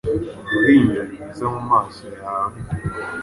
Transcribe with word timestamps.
Uruhinja 0.53 1.01
rwiza 1.09 1.45
mumaso 1.53 2.07
yawe, 2.21 2.57